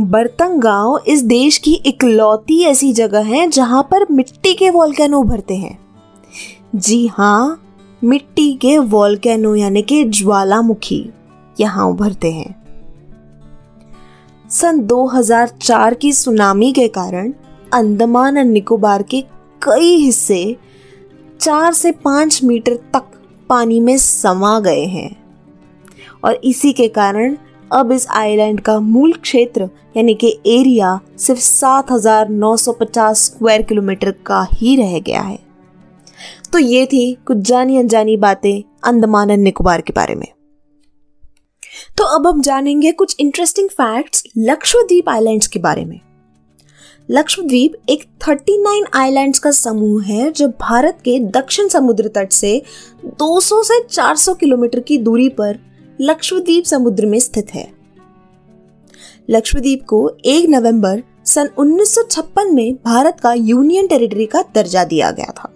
बर्तन 0.00 0.58
गाँव 0.58 1.00
इस 1.06 1.22
देश 1.22 1.58
की 1.58 1.74
इकलौती 1.86 2.62
ऐसी 2.62 2.92
जगह 2.92 3.24
है 3.26 3.48
जहाँ 3.48 3.82
पर 3.90 4.06
मिट्टी 4.10 4.54
के 4.54 4.70
वॉल्केनो 4.70 5.20
उभरते 5.20 5.56
हैं। 5.56 5.78
जी 6.74 7.06
हाँ 7.06 7.62
मिट्टी 8.04 8.52
के 8.54 8.78
वॉल्केनो 8.78 9.54
यानी 9.54 9.82
कि 9.82 10.04
ज्वालामुखी 10.04 11.10
यहाँ 11.60 11.86
उभरते 11.86 12.32
हैं। 12.32 12.54
सन 14.50 14.80
2004 14.80 15.94
की 15.94 16.12
सुनामी 16.12 16.72
के 16.72 16.88
कारण 16.88 17.32
अंडमान 17.72 18.38
और 18.38 18.44
निकोबार 18.44 19.02
के 19.02 19.20
कई 19.62 19.96
हिस्से 19.96 20.56
चार 21.40 21.72
से 21.72 21.92
पाँच 21.92 22.44
मीटर 22.44 22.74
तक 22.74 23.11
पानी 23.52 23.80
में 23.80 23.96
समा 23.98 24.60
गए 24.60 24.84
हैं। 24.86 25.10
और 26.24 26.40
इसी 26.44 26.72
के 26.72 26.88
कारण 26.88 27.36
अब 27.72 27.92
इस 27.92 28.06
आइलैंड 28.08 28.60
का 28.60 28.80
मूल 28.80 29.12
क्षेत्र 29.12 29.68
यानी 29.96 30.14
कि 30.14 30.38
एरिया 30.46 31.00
सिर्फ़ 31.18 31.40
7,950 31.40 33.12
स्क्वायर 33.14 33.62
किलोमीटर 33.62 34.10
का 34.10 34.46
ही 34.52 34.76
रह 34.76 34.98
गया 34.98 35.20
है। 35.20 35.38
तो 36.52 36.58
ये 36.58 36.86
थी 36.86 37.14
कुछ 37.26 37.36
जानी 37.36 37.78
अनजानी 37.78 38.16
बातें 38.16 38.62
अंडमान 38.84 39.30
एंड 39.30 39.42
निकोबार 39.42 39.80
के 39.80 39.92
बारे 39.92 40.14
में। 40.14 40.28
तो 41.98 42.04
अब 42.04 42.26
हम 42.26 42.42
जानेंगे 42.42 42.92
कुछ 42.92 43.16
इंटरेस्टिंग 43.20 43.68
फैक्ट्स 43.68 44.24
लक्षद्वीप 44.38 45.08
आइलैंड्स 45.08 45.46
के 45.46 45.58
बारे 45.58 45.84
में। 45.84 46.00
लक्षद्वीप 47.10 47.72
एक 47.88 48.04
39 48.20 48.84
आइलैंड्स 48.94 49.38
का 49.38 49.50
समूह 49.50 50.04
है, 50.04 50.32
जो 50.32 50.48
भारत 50.48 50.98
के 51.04 51.18
दक्षिण 51.18 51.68
समुद्र 51.68 52.08
तट 52.08 52.32
से 52.32 52.62
200 53.04 53.62
से 53.62 53.82
400 53.82 54.34
किलोमीटर 54.34 54.80
की 54.80 54.98
दूरी 54.98 55.28
पर 55.28 55.58
लक्षद्वीप 56.00 56.64
समुद्र 56.64 57.06
में 57.06 57.18
स्थित 57.18 57.54
है। 57.54 57.72
लक्षद्वीप 59.30 59.84
को 59.86 60.16
1 60.24 60.48
नवंबर 60.48 61.02
सन 61.24 61.48
1956 61.58 62.50
में 62.52 62.74
भारत 62.74 63.20
का 63.20 63.32
यूनियन 63.32 63.86
टेरिटरी 63.86 64.26
का 64.26 64.44
दर्जा 64.54 64.84
दिया 64.84 65.10
गया 65.10 65.32
था। 65.38 65.52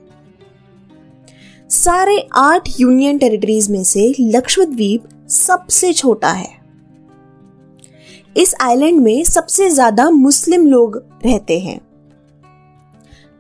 सारे 1.71 2.29
आठ 2.35 2.69
यूनियन 2.81 3.19
टेरिटरीज 3.19 3.71
में 3.71 3.85
से 3.85 4.15
लक्षद्वीप 4.21 5.29
सबसे 5.29 5.93
छोटा 5.93 6.29
है। 6.29 6.66
इस 8.37 8.55
आइलैंड 8.61 9.01
में 9.01 9.25
सबसे 9.25 9.69
ज़्यादा 9.71 10.09
मुस्लिम 10.11 10.67
लोग 10.67 10.97
रहते 11.27 11.59
हैं। 11.61 11.79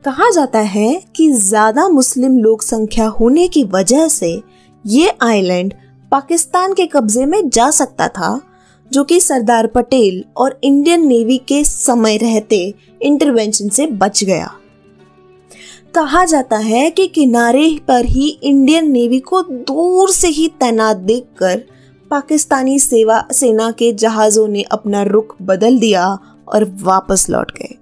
कहा 0.05 0.31
जाता 0.31 0.59
है 0.59 1.03
कि 1.17 1.31
ज़्यादा 1.33 1.89
मुस्लिम 1.89 2.39
लोक 2.39 2.63
संख्या 2.63 3.07
होने 3.11 3.47
की 3.49 3.65
वजह 3.65 4.07
से 4.09 4.31
ये 4.85 5.13
आइलैंड 5.23 5.75
पाकिस्तान 6.13 6.75
के 6.75 6.87
कब्जे 6.87 7.27
में 7.27 7.49
जा 7.49 7.71
सकता 7.71 8.09
था, 8.09 8.41
जो 8.91 9.05
कि 9.05 9.21
सरदार 9.21 9.67
पटेल 9.67 10.25
और 10.37 10.59
इंडियन 10.65 11.07
नेवी 11.07 11.39
के 11.39 11.63
समय 11.65 12.17
रहते 12.17 12.75
इंटरवेंशन 13.03 13.69
से 13.69 13.87
बच 13.87 14.25
गया। 14.25 14.51
कहा 15.95 16.25
जाता 16.25 16.57
है 16.57 16.91
कि 16.91 17.07
किनारे 17.07 17.69
पर 17.89 18.05
ही 18.05 18.29
इंडियन 18.29 18.91
नेवी 18.91 19.21
को 19.21 19.43
दूर 19.43 20.11
से 20.11 20.29
ही 20.29 20.49
तैनात 20.61 20.97
देखकर 20.97 21.63
पाकिस्तानी 22.11 22.79
सेवा 22.79 23.25
सेना 23.33 23.71
के 23.71 23.93
जहाजों 23.93 24.49
ने 24.49 24.63
अपना 24.63 25.03
रुख 25.03 25.37
बदल 25.43 25.79
दिया 25.79 26.19
और 26.49 26.65
वापस 26.83 27.31
लौट 27.31 27.51
गए। 27.51 27.75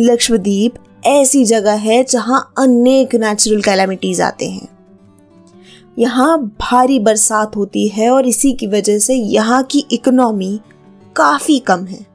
लक्षद्वीप 0.00 0.74
ऐसी 1.06 1.44
जगह 1.44 1.72
है 1.72 2.04
जहाँ 2.04 2.52
अनेक 2.58 3.14
नेचुरल 3.14 3.62
कैलामिटीज 3.62 4.20
आते 4.20 4.48
हैं। 4.50 4.68
यहाँ 5.98 6.38
भारी 6.60 6.98
बरसात 6.98 7.56
होती 7.56 7.88
है 7.88 8.10
और 8.10 8.26
इसी 8.26 8.52
की 8.52 8.66
वजह 8.66 8.98
से 8.98 9.14
यहाँ 9.14 9.62
की 9.62 9.84
इकोनॉमी 9.92 10.60
काफ़ी 11.16 11.58
कम 11.58 11.84
है। 11.84 12.06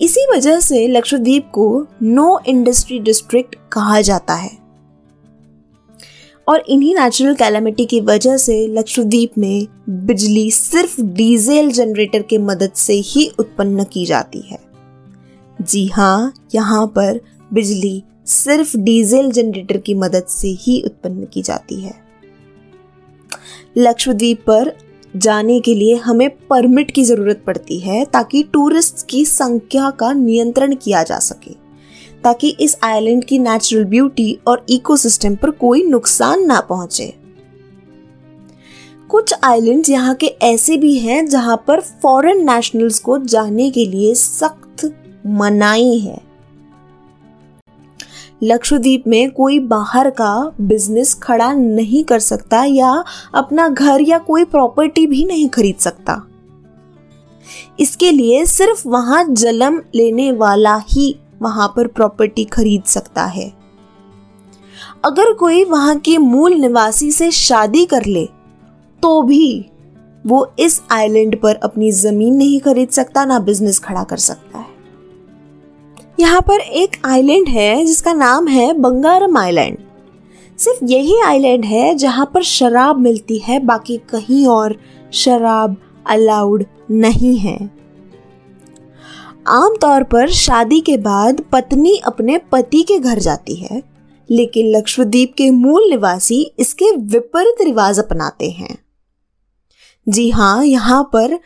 इसी 0.00 0.26
वजह 0.36 0.60
से 0.60 0.86
लक्षद्वीप 0.88 1.50
को 1.52 1.86
नो 2.02 2.40
इंडस्ट्री 2.46 2.98
डिस्ट्रिक्ट 2.98 3.56
कहा 3.72 4.00
जाता 4.00 4.34
है। 4.34 4.59
और 6.50 6.64
इन्हीं 6.68 6.94
नेचुरल 6.94 7.34
कैलामिटी 7.34 7.84
की 7.86 8.00
वजह 8.00 8.36
से 8.36 8.66
लक्षद्वीप 8.68 9.38
में 9.38 9.66
बिजली 10.06 10.50
सिर्फ़ 10.50 11.00
डीजल 11.00 11.70
जनरेटर 11.70 12.22
के 12.22 12.38
मदद 12.38 12.72
से 12.72 12.92
ही 12.92 13.26
उत्पन्न 13.38 13.84
की 13.84 14.04
जाती 14.06 14.40
है। 14.40 14.58
जी 15.62 15.86
हाँ 15.86 16.32
यहाँ 16.54 16.86
पर 16.86 17.20
बिजली 17.52 18.02
सिर्फ़ 18.26 18.76
डीजल 18.76 19.30
जनरेटर 19.30 19.78
की 19.78 19.94
मदद 19.94 20.26
से 20.26 20.48
ही 20.48 20.80
उत्पन्न 20.82 21.24
की 21.24 21.42
जाती 21.42 21.80
है। 21.80 21.94
लक्षद्वीप 23.78 24.44
पर 24.46 24.72
जाने 25.16 25.60
के 25.60 25.74
लिए 25.74 25.94
हमें 25.94 26.28
परमिट 26.46 26.90
की 26.90 27.04
ज़रूरत 27.04 27.42
पड़ती 27.46 27.78
है 27.78 28.04
ताकि 28.04 28.42
टूरिस्ट 28.42 29.06
की 29.08 29.24
संख्या 29.24 29.90
का 29.90 30.12
नियंत्रण 30.12 30.74
किया 30.74 31.02
जा 31.02 31.18
सके। 31.18 31.69
ताकि 32.24 32.48
इस 32.60 32.76
आइलैंड 32.82 33.24
की 33.24 33.38
नेचुरल 33.38 33.84
ब्यूटी 33.84 34.38
और 34.46 34.64
इकोसिस्टम 34.70 35.34
पर 35.34 35.50
कोई 35.50 35.82
नुकसान 35.82 36.44
ना 36.46 36.60
पहुँचे। 36.60 37.12
कुछ 39.10 39.34
आइलैंड्स 39.44 39.90
यहाँ 39.90 40.14
के 40.14 40.26
ऐसे 40.42 40.76
भी 40.76 40.96
हैं 40.98 41.26
जहाँ 41.26 41.56
पर 41.66 41.80
फॉरेन 41.80 42.44
नेशनल्स 42.50 42.98
को 42.98 43.18
जाने 43.18 43.70
के 43.70 43.86
लिए 43.86 44.14
सख्त 44.14 44.84
मनाही 45.26 45.98
है। 46.00 46.20
लक्षद्वीप 48.42 49.06
में 49.06 49.30
कोई 49.30 49.58
बाहर 49.58 50.10
का 50.10 50.52
बिज़नेस 50.60 51.14
खड़ा 51.14 51.52
नहीं 51.52 52.04
कर 52.04 52.18
सकता 52.18 52.62
या 52.64 52.92
अपना 53.34 53.68
घर 53.68 54.00
या 54.00 54.18
कोई 54.18 54.44
प्रॉपर्टी 54.44 55.06
भी 55.06 55.24
नहीं 55.24 55.48
खरीद 55.48 55.76
सकता। 55.76 56.22
इसके 57.80 58.10
लिए 58.10 58.44
सिर्फ़ 58.46 58.88
वहाँ 58.88 59.24
जन्म 59.30 59.80
लेने 59.94 60.30
वाला 60.32 60.76
ही 60.88 61.14
वहाँ 61.40 61.72
पर 61.76 61.86
प्रॉपर्टी 61.86 62.44
खरीद 62.44 62.82
सकता 62.84 63.24
है। 63.24 63.52
अगर 65.04 65.32
कोई 65.32 65.64
वहाँ 65.64 65.96
के 65.98 66.16
मूल 66.18 66.54
निवासी 66.54 67.10
से 67.12 67.30
शादी 67.30 67.84
कर 67.86 68.04
ले 68.04 68.24
तो 69.02 69.20
भी 69.22 69.66
वो 70.24 70.46
इस 70.58 70.80
आइलैंड 70.90 71.36
पर 71.40 71.54
अपनी 71.54 71.90
ज़मीन 71.92 72.34
नहीं 72.34 72.60
खरीद 72.60 72.88
सकता, 72.88 73.24
ना 73.24 73.38
बिज़नेस 73.38 73.78
खड़ा 73.78 74.02
कर 74.04 74.16
सकता 74.18 74.58
है। 74.58 74.66
यहाँ 76.20 76.40
पर 76.40 76.60
एक 76.60 76.96
आइलैंड 77.04 77.48
है, 77.48 77.84
जिसका 77.86 78.12
नाम 78.12 78.48
है 78.48 78.72
बंगारम 78.72 79.36
आइलैंड 79.38 79.78
सिर्फ़ 80.58 80.84
यही 80.84 81.20
आइलैंड 81.20 81.64
है, 81.64 81.94
जहाँ 81.94 82.30
पर 82.34 82.42
शराब 82.42 82.98
मिलती 82.98 83.38
है, 83.38 83.58
बाकी 83.60 83.96
कहीं 84.10 84.46
और 84.46 84.76
शराब 85.12 85.76
अलाउड 86.06 86.64
नहीं 86.90 87.36
है। 87.38 87.58
आमतौर 89.50 90.02
पर 90.02 90.30
शादी 90.30 90.80
के 90.80 90.96
बाद 90.96 91.40
पत्नी 91.52 91.96
अपने 91.96 92.36
पति 92.52 92.82
के 92.82 92.98
घर 92.98 93.18
जाती 93.18 93.54
है, 93.54 93.82
लेकिन 94.28 94.66
लक्षद्वीप 94.68 95.32
के 95.38 95.50
मूल 95.50 95.88
निवासी 95.90 96.42
इसके 96.58 96.90
विपरीत 96.96 97.62
रिवाज 97.62 97.98
अपनाते 97.98 98.50
हैं। 98.50 98.76
जी 100.06 100.28
हाँ 100.30 100.64
यहाँ 100.64 101.02
पर 101.12 101.38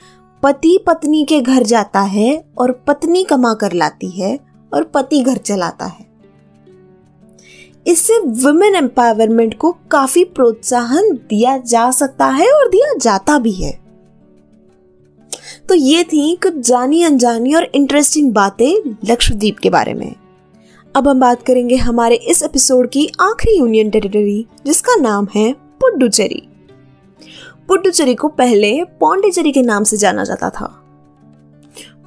पति 0.42 0.78
पत्नी 0.86 1.24
के 1.24 1.40
घर 1.40 1.62
जाता 1.62 2.00
है 2.00 2.36
और 2.58 2.72
पत्नी 2.88 3.22
कमा 3.24 3.52
कर 3.54 3.72
लाती 3.72 4.10
है 4.10 4.38
और 4.72 4.84
पति 4.84 5.22
घर 5.22 5.36
चलाता 5.36 5.84
है। 5.84 6.06
इससे 7.86 8.18
वुमेन 8.42 8.74
एम्पावरमेंट 8.74 9.56
को 9.58 9.72
काफ़ी 9.90 10.24
प्रोत्साहन 10.26 11.10
दिया 11.30 11.56
जा 11.58 11.90
सकता 11.92 12.26
है 12.26 12.50
और 12.50 12.68
दिया 12.68 12.92
जाता 12.98 13.38
भी 13.38 13.52
है। 13.52 13.83
तो 15.68 15.74
ये 15.74 16.04
थी 16.04 16.36
कुछ 16.36 16.54
जानी 16.54 17.02
अनजानी 17.02 17.54
और 17.54 17.70
इंटरेस्टिंग 17.74 18.32
बातें 18.32 18.96
लक्षद्वीप 19.10 19.58
के 19.58 19.70
बारे 19.70 19.94
में। 19.94 20.14
अब 20.96 21.08
हम 21.08 21.20
बात 21.20 21.42
करेंगे 21.42 21.76
हमारे 21.76 22.16
इस 22.16 22.42
एपिसोड 22.42 22.90
की 22.90 23.12
आखिरी 23.20 23.58
यूनियन 23.58 23.90
टेरिटरी 23.90 24.46
जिसका 24.66 24.96
नाम 24.96 25.28
है 25.34 25.52
पुडुचेरी। 25.52 26.48
पुडुचेरी 27.68 28.14
को 28.14 28.28
पहले 28.28 28.84
पौंडीचेरी 28.84 29.52
के 29.52 29.62
नाम 29.62 29.84
से 29.84 29.96
जाना 29.96 30.24
जाता 30.24 30.50
था। 30.50 30.82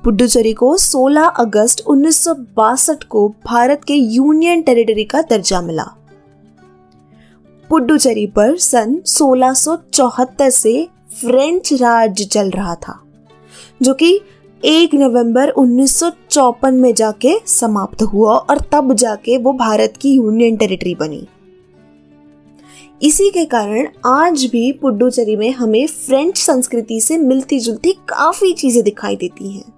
पुडुचेरी 0.04 0.54
को 0.54 0.78
16 0.78 1.26
अगस्त 1.26 1.84
उन्नीस 1.88 2.24
सौ 2.24 2.34
बासठ 2.34 3.04
को 3.04 3.36
भारत 3.46 3.82
के 3.84 3.94
यूनियन 3.94 4.62
टेरिटरी 4.62 5.04
का 5.04 5.22
दर्जा 5.22 5.62
मिला। 5.62 5.86
पुडुचेरी 7.70 8.28
पर 8.28 8.58
सन 8.58 9.02
1674 9.06 10.50
से 10.50 10.88
फ्रेंच 11.22 11.74
राज्य 11.74 12.26
चल 12.26 12.50
रहा 12.50 12.76
था। 12.76 13.04
जो 13.81 13.93
कि 13.93 14.19
एक 14.63 14.93
नवंबर 14.96 15.50
उन्नीस 15.50 16.03
में 16.63 16.93
जाके 16.93 17.34
समाप्त 17.46 18.01
हुआ 18.03 18.36
और 18.36 18.60
तब 18.72 18.93
जाके 18.93 19.38
वो 19.38 19.53
भारत 19.53 19.93
की 20.01 20.12
यूनियन 20.12 20.55
टेरिटरी 20.55 20.96
बनी। 20.96 21.27
इसी 23.01 23.29
के 23.29 23.46
कारण 23.46 23.88
आज 24.05 24.46
भी 24.46 24.72
पुडुचेरी 24.72 25.36
में 25.36 25.51
हमें 25.51 25.88
फ्रेंच 25.88 26.38
संस्कृति 26.38 27.01
से 27.01 27.17
मिलती 27.17 27.60
जुलती 27.60 27.91
काफ़ी 27.91 28.53
चीज़ें 28.53 28.84
दिखाई 28.84 29.15
देती 29.15 29.51
हैं। 29.51 29.74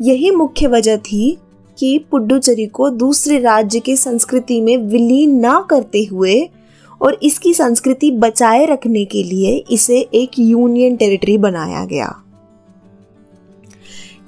यही 0.00 0.30
मुख्य 0.30 0.66
वजह 0.66 0.96
थी 0.96 1.38
कि 1.78 1.98
पुडुचेरी 2.10 2.66
को 2.66 2.90
दूसरे 2.90 3.38
राज्य 3.38 3.80
के 3.80 3.96
संस्कृति 3.96 4.60
में 4.60 4.76
विलीन 4.76 5.38
ना 5.40 5.66
करते 5.70 6.04
हुए 6.04 6.50
और 7.02 7.18
इसकी 7.22 7.54
संस्कृति 7.54 8.10
बचाए 8.10 8.64
रखने 8.66 9.04
के 9.04 9.22
लिए 9.22 9.64
इसे 9.70 9.98
एक 10.14 10.38
यूनियन 10.38 10.96
टेरिटरी 10.96 11.38
बनाया 11.38 11.84
गया। 11.84 12.14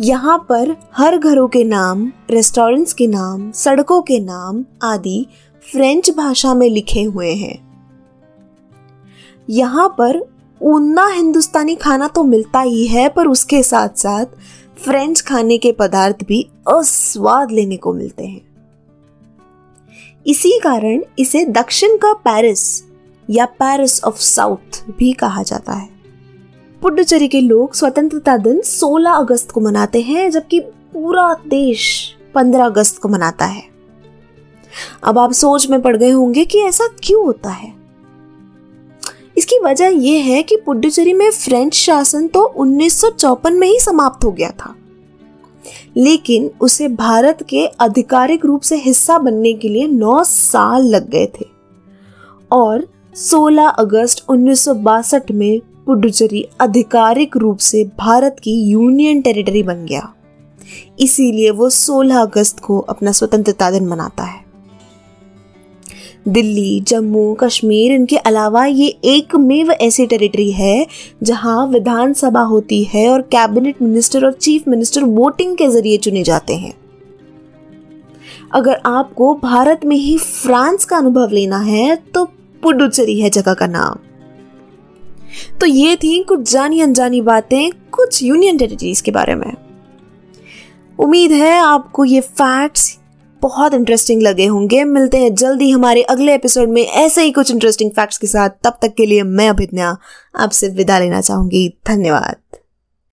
यहाँ 0.00 0.38
पर 0.48 0.76
हर 0.92 1.18
घरों 1.18 1.48
के 1.48 1.64
नाम, 1.64 2.12
रेस्टोरेंट्स 2.30 2.92
के 2.92 3.06
नाम, 3.06 3.50
सड़कों 3.50 4.00
के 4.02 4.18
नाम 4.18 4.64
आदि 4.82 5.26
फ्रेंच 5.72 6.10
भाषा 6.10 6.54
में 6.54 6.68
लिखे 6.70 7.02
हुए 7.02 7.32
हैं। 7.32 7.58
यहाँ 9.50 9.88
पर 9.88 10.20
ऊना 10.60 11.06
हिंदुस्तानी 11.06 11.74
खाना 11.74 12.08
तो 12.08 12.24
मिलता 12.24 12.60
ही 12.60 12.86
है, 12.86 13.08
पर 13.08 13.26
उसके 13.26 13.62
साथ 13.62 13.88
साथ 13.88 14.26
फ्रेंच 14.84 15.20
खाने 15.20 15.58
के 15.58 15.72
पदार्थ 15.72 16.24
भी 16.24 16.42
अस्वाद 16.68 17.50
लेने 17.50 17.76
को 17.76 17.92
मिलते 17.92 18.26
हैं। 18.26 18.45
इसी 20.26 20.60
कारण 20.62 21.02
इसे 21.18 21.44
दक्षिण 21.44 21.96
का 21.96 22.12
पेरिस 22.12 22.84
या 23.30 23.44
पेरिस 23.44 24.04
ऑफ़ 24.04 24.16
साउथ 24.16 24.84
भी 24.98 25.12
कहा 25.12 25.42
जाता 25.42 25.72
है। 25.72 25.88
पुडुचेरी 26.82 27.28
के 27.28 27.40
लोग 27.40 27.74
स्वतंत्रता 27.74 28.36
दिन 28.36 28.60
16 28.60 29.12
अगस्त 29.12 29.50
को 29.50 29.60
मनाते 29.60 30.00
हैं, 30.00 30.30
जबकि 30.30 30.60
पूरा 30.60 31.34
देश 31.34 32.14
15 32.34 32.64
अगस्त 32.64 32.98
को 32.98 33.08
मनाता 33.08 33.44
है। 33.44 33.62
अब 35.04 35.18
आप 35.18 35.32
सोच 35.32 35.70
में 35.70 35.82
पड़ 35.82 35.96
गए 35.96 36.10
होंगे 36.10 36.44
कि 36.44 36.60
ऐसा 36.60 36.88
क्यों 37.02 37.24
होता 37.24 37.50
है? 37.50 37.74
इसकी 39.38 39.58
वजह 39.58 39.86
यह 39.86 40.24
है 40.24 40.42
कि 40.42 40.56
पुडुचेरी 40.56 41.12
में 41.12 41.30
फ्रेंच 41.30 41.74
शासन 41.74 42.28
तो 42.28 42.42
उन्नीस 42.42 43.04
में 43.46 43.68
ही 43.68 43.80
समाप्त 43.80 44.24
हो 44.24 44.32
गया 44.32 44.50
था। 44.50 44.74
लेकिन 45.96 46.50
उसे 46.60 46.88
भारत 46.88 47.46
के 47.48 47.66
आधिकारिक 47.66 48.44
रूप 48.44 48.60
से 48.60 48.76
हिस्सा 48.76 49.18
बनने 49.18 49.52
के 49.52 49.68
लिए 49.68 49.88
9 49.88 50.24
साल 50.24 50.82
लग 50.84 51.10
गए 51.10 51.26
थे। 51.26 51.46
और 52.52 52.88
16 53.14 53.68
अगस्त 53.68 54.30
उन्नीस 54.30 54.64
सौ 54.64 54.74
बासठ 54.74 55.30
में 55.30 55.60
पुडुचेरी 55.86 56.48
आधिकारिक 56.60 57.36
रूप 57.36 57.58
से 57.58 57.84
भारत 57.84 58.36
की 58.42 58.52
यूनियन 58.52 59.22
टेरिटरी 59.22 59.62
बन 59.62 59.86
गया। 59.86 60.14
इसीलिए 61.00 61.50
वो 61.50 61.70
16 61.70 62.18
अगस्त 62.18 62.60
को 62.60 62.78
अपना 62.78 63.12
स्वतंत्रता 63.12 63.70
दिन 63.70 63.86
मनाता 63.86 64.24
है। 64.24 64.45
दिल्ली, 66.28 66.80
जम्मू, 66.80 67.34
कश्मीर, 67.34 67.92
इनके 67.92 68.16
अलावा 68.18 68.64
ये 68.66 68.86
एकमेव 69.06 69.70
ऐसी 69.72 70.06
टेरिटरी 70.06 70.50
है 70.52 70.86
जहाँ 71.22 71.66
विधानसभा 71.66 72.40
होती 72.42 72.82
है 72.84 73.08
और 73.08 73.22
कैबिनेट 73.32 73.82
मिनिस्टर 73.82 74.24
और 74.26 74.32
चीफ 74.32 74.68
मिनिस्टर 74.68 75.04
वोटिंग 75.04 75.56
के 75.56 75.68
ज़रिए 75.68 75.96
चुने 75.96 76.22
जाते 76.22 76.54
हैं। 76.54 76.72
अगर 78.52 78.80
आपको 78.86 79.34
भारत 79.34 79.84
में 79.84 79.96
ही 79.96 80.16
फ्रांस 80.18 80.84
का 80.84 80.96
अनुभव 80.96 81.30
लेना 81.30 81.58
है 81.58 81.96
तो 82.14 82.24
पुडुचेरी 82.62 83.20
है 83.20 83.30
जगह 83.30 83.54
का 83.54 83.66
नाम। 83.66 83.98
तो 85.60 85.66
ये 85.66 85.96
थी 85.96 86.22
कुछ 86.22 86.50
जानी 86.52 86.80
अनजानी 86.80 87.20
बातें, 87.20 87.70
कुछ 87.90 88.22
यूनियन 88.22 88.58
टेरिटरीज 88.58 89.00
के 89.00 89.10
बारे 89.10 89.34
में। 89.34 89.52
उम्मीद 90.98 91.32
है 91.32 91.56
आपको 91.56 92.04
ये 92.04 92.20
फैक्ट्स 92.20 92.98
बहुत 93.42 93.74
इंटरेस्टिंग 93.74 94.22
लगे 94.22 94.46
होंगे। 94.46 94.84
मिलते 94.84 95.18
हैं 95.18 95.34
जल्दी 95.34 95.70
हमारे 95.70 96.02
अगले 96.02 96.34
एपिसोड 96.34 96.68
में 96.68 96.82
ऐसे 96.82 97.22
ही 97.22 97.30
कुछ 97.30 97.50
इंटरेस्टिंग 97.50 97.90
फैक्ट्स 97.90 98.18
के 98.18 98.26
साथ। 98.26 98.50
तब 98.50 98.78
तक 98.82 98.94
के 98.94 99.06
लिए 99.06 99.22
मैं 99.22 99.48
अभिज्ञा 99.48 99.96
आपसे 100.36 100.68
विदा 100.68 100.98
लेना 100.98 101.20
चाहूँगी। 101.20 101.78
धन्यवाद। 101.86 102.36